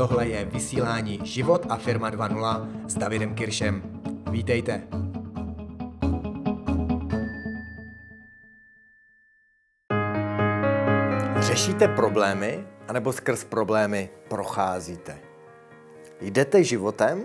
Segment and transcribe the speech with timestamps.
[0.00, 3.82] tohle je vysílání Život a firma 2.0 s Davidem Kiršem.
[4.30, 4.82] Vítejte.
[11.38, 15.18] Řešíte problémy, anebo skrz problémy procházíte?
[16.20, 17.24] Jdete životem,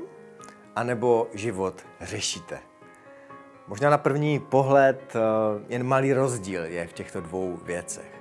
[0.75, 2.59] anebo život řešíte?
[3.67, 5.19] Možná na první pohled eh,
[5.69, 8.11] jen malý rozdíl je v těchto dvou věcech.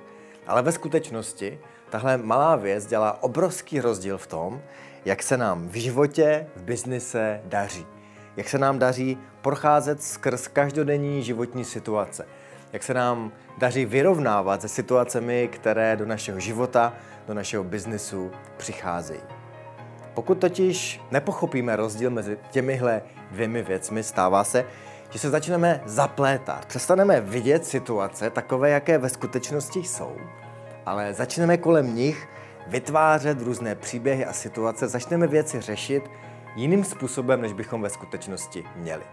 [0.47, 4.61] Ale ve skutečnosti tahle malá věc dělá obrovský rozdíl v tom,
[5.05, 7.85] jak se nám v životě, v biznise daří.
[8.37, 12.27] Jak se nám daří procházet skrz každodenní životní situace.
[12.73, 16.93] Jak se nám daří vyrovnávat se situacemi, které do našeho života,
[17.27, 19.21] do našeho biznisu přicházejí.
[20.13, 24.65] Pokud totiž nepochopíme rozdíl mezi těmihle dvěmi věcmi, stává se,
[25.09, 26.65] že se začneme zaplétat.
[26.65, 30.17] Přestaneme vidět situace takové, jaké ve skutečnosti jsou,
[30.85, 32.27] ale začneme kolem nich
[32.67, 36.03] vytvářet různé příběhy a situace, začneme věci řešit
[36.55, 39.03] jiným způsobem, než bychom ve skutečnosti měli.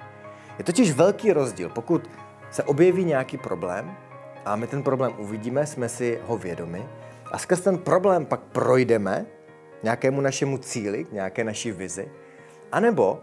[0.59, 2.11] Je totiž velký rozdíl, pokud
[2.51, 3.97] se objeví nějaký problém
[4.45, 6.89] a my ten problém uvidíme, jsme si ho vědomi
[7.33, 9.27] a skrz ten problém pak projdeme
[9.83, 12.09] nějakému našemu cíli, nějaké naší vizi,
[12.73, 13.21] anebo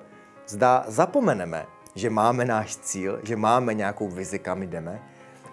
[0.47, 5.01] zda zapomeneme že máme náš cíl, že máme nějakou vizi, kam jdeme,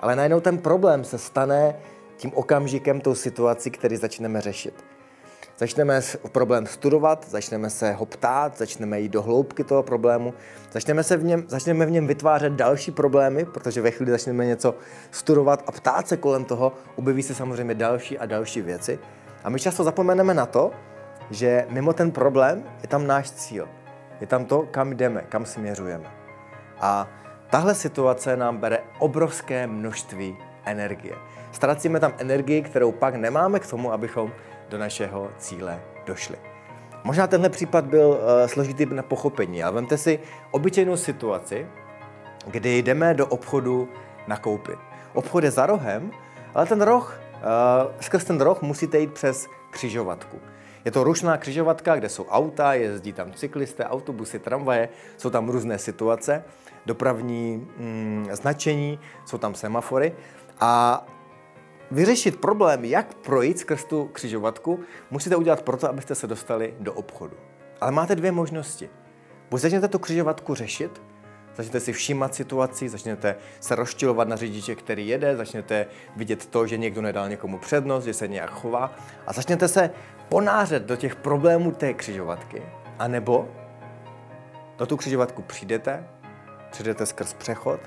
[0.00, 1.75] ale najednou ten problém se stane
[2.17, 4.84] tím okamžikem, tou situací, který začneme řešit.
[5.59, 6.00] Začneme
[6.33, 10.34] problém studovat, začneme se ho ptát, začneme jít do hloubky toho problému,
[10.72, 14.75] začneme, se v něm, začneme v něm vytvářet další problémy, protože ve chvíli začneme něco
[15.11, 18.98] studovat a ptát se kolem toho, objeví se samozřejmě další a další věci.
[19.44, 20.70] A my často zapomeneme na to,
[21.31, 23.69] že mimo ten problém je tam náš cíl.
[24.20, 26.11] Je tam to, kam jdeme, kam směřujeme.
[26.81, 27.09] A
[27.50, 31.14] tahle situace nám bere obrovské množství energie.
[31.53, 34.33] Ztracíme tam energii, kterou pak nemáme k tomu, abychom
[34.69, 36.37] do našeho cíle došli.
[37.04, 40.19] Možná tenhle případ byl uh, složitý na pochopení, ale vemte si
[40.50, 41.66] obyčejnou situaci,
[42.47, 43.88] kdy jdeme do obchodu
[44.26, 44.78] nakoupit.
[45.15, 46.10] Obchod je za rohem,
[46.55, 50.38] ale ten roh, uh, skrz ten roh musíte jít přes křižovatku.
[50.84, 55.78] Je to rušná křižovatka, kde jsou auta, jezdí tam cyklisté, autobusy, tramvaje, jsou tam různé
[55.78, 56.44] situace,
[56.87, 60.12] dopravní mm, značení, jsou tam semafory
[60.61, 61.06] a
[61.91, 64.81] vyřešit problém, jak projít skrz tu křižovatku,
[65.11, 67.37] musíte udělat proto, abyste se dostali do obchodu.
[67.81, 68.91] Ale máte dvě možnosti.
[69.50, 71.03] Buď začnete tu křižovatku řešit,
[71.56, 75.87] začnete si všímat situaci, začnete se rozčilovat na řidiče, který jede, začnete
[76.17, 78.94] vidět to, že někdo nedal někomu přednost, že se nějak chová
[79.27, 79.91] a začnete se
[80.28, 82.62] ponářet do těch problémů té křižovatky.
[82.99, 83.49] A nebo
[84.78, 86.09] do tu křižovatku přijdete,
[86.71, 87.81] přijdete skrz přechod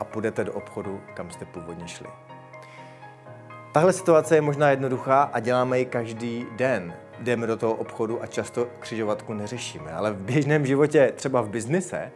[0.00, 2.06] a půjdete do obchodu, kam jste původně šli.
[3.72, 6.94] Tahle situace je možná jednoduchá a děláme ji každý den.
[7.18, 12.12] Jdeme do toho obchodu a často křižovatku neřešíme, ale v běžném životě, třeba v biznise,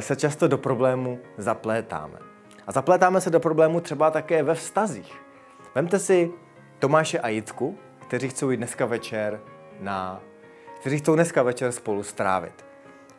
[0.00, 2.18] se často do problému zaplétáme.
[2.66, 5.20] A zaplétáme se do problému třeba také ve vztazích.
[5.74, 6.30] Vemte si
[6.78, 9.40] Tomáše a Jitku, kteří chcou jít dneska večer
[9.80, 10.20] na...
[10.80, 12.66] kteří chcou dneska večer spolu strávit.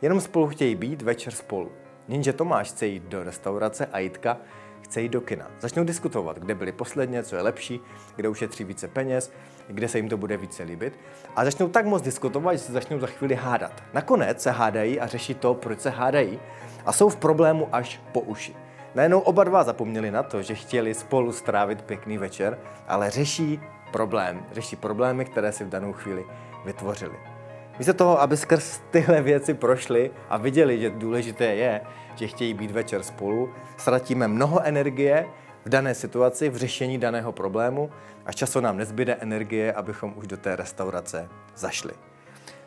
[0.02, 1.72] Jenom spolu chtějí být večer spolu.
[2.08, 4.36] Jenže Tomáš chce jít do restaurace a Jitka
[4.82, 5.50] chce jít do kina.
[5.60, 7.80] Začnou diskutovat, kde byli posledně, co je lepší,
[8.16, 9.32] kde ušetří více peněz,
[9.68, 10.98] kde se jim to bude více líbit.
[11.36, 13.82] A začnou tak moc diskutovat, že se začnou za chvíli hádat.
[13.94, 16.40] Nakonec se hádají a řeší to, proč se hádají
[16.86, 18.56] a jsou v problému až po uši.
[18.94, 22.58] Najednou oba dva zapomněli na to, že chtěli spolu strávit pěkný večer,
[22.88, 23.60] ale řeší
[23.92, 24.46] problém.
[24.52, 26.24] Řeší problémy, které si v danou chvíli
[26.64, 27.37] vytvořili.
[27.78, 31.80] Místo toho, aby skrz tyhle věci prošli a viděli, že důležité je,
[32.14, 35.26] že chtějí být večer spolu, ztratíme mnoho energie
[35.64, 37.90] v dané situaci, v řešení daného problému
[38.26, 41.92] a často nám nezbyde energie, abychom už do té restaurace zašli.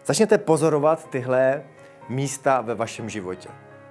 [0.05, 1.63] Začněte pozorovat tyhle
[2.09, 3.49] místa ve vašem životě.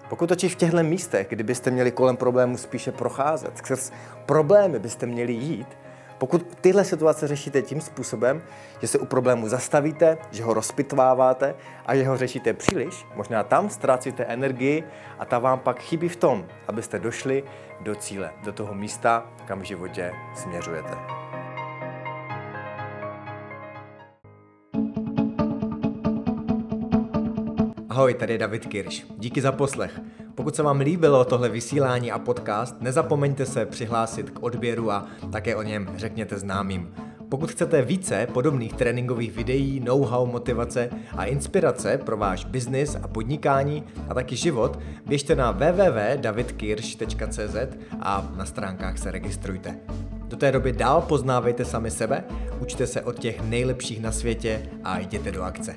[0.09, 3.92] Pokud totiž v těchto místech, kdybyste měli kolem problému spíše procházet, skrz
[4.27, 5.68] problémy byste měli jít,
[6.21, 8.43] pokud tyhle situace řešíte tím způsobem,
[8.81, 11.55] že se u problému zastavíte, že ho rozpitváváte
[11.87, 14.84] a že ho řešíte příliš, možná tam ztrácíte energii
[15.19, 17.45] a ta vám pak chybí v tom, abyste došli
[17.81, 20.95] do cíle, do toho místa, kam v životě směřujete.
[27.89, 29.07] Ahoj, tady je David Kirš.
[29.19, 30.01] Díky za poslech.
[30.34, 35.56] Pokud se vám líbilo tohle vysílání a podcast, nezapomeňte se přihlásit k odběru a také
[35.56, 36.94] o něm řekněte známým.
[37.28, 43.84] Pokud chcete více podobných tréninkových videí, know-how, motivace a inspirace pro váš biznis a podnikání
[44.09, 47.56] a taky život, běžte na www.davidkirsch.cz
[48.00, 49.78] a na stránkách se registrujte.
[50.28, 52.24] Do té doby dál poznávejte sami sebe,
[52.60, 55.76] učte se od těch nejlepších na světě a jděte do akce.